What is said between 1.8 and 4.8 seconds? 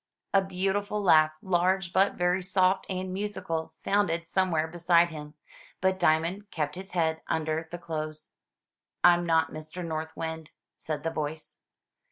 but very soft and musical, sounded somewhere